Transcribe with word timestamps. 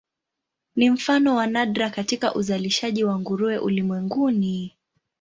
Ni 0.75 0.89
mfano 0.89 1.35
wa 1.35 1.47
nadra 1.47 1.89
katika 1.89 2.33
uzalishaji 2.35 3.03
wa 3.03 3.19
nguruwe 3.19 3.57
ulimwenguni. 3.57 4.77